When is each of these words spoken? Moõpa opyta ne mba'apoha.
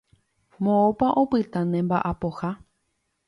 Moõpa 0.67 1.09
opyta 1.23 1.61
ne 1.73 1.81
mba'apoha. 1.85 2.51